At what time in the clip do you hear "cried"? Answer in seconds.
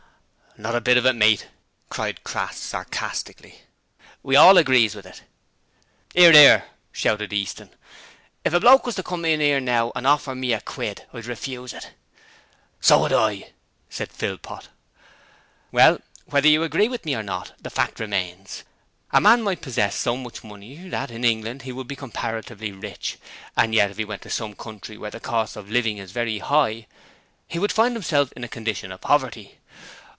1.87-2.25